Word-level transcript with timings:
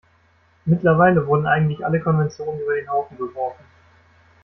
Mittlerweile 0.65 1.27
wurden 1.27 1.45
eigentlich 1.45 1.85
alle 1.85 1.99
Konventionen 1.99 2.59
über 2.61 2.73
den 2.73 2.89
Haufen 2.89 3.17
geworfen. 3.19 3.63